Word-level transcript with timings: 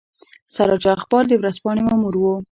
سراج 0.53 0.83
الاخبار 0.87 1.23
د 1.27 1.31
ورځپاڼې 1.39 1.81
مامور 1.87 2.13
وو. 2.17 2.33